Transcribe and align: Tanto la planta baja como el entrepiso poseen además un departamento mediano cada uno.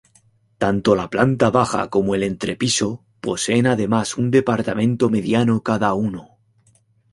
Tanto 0.63 0.95
la 0.95 1.07
planta 1.11 1.51
baja 1.51 1.91
como 1.91 2.15
el 2.15 2.23
entrepiso 2.23 3.05
poseen 3.21 3.67
además 3.67 4.17
un 4.17 4.31
departamento 4.31 5.11
mediano 5.11 5.61
cada 5.61 5.93
uno. 5.93 6.39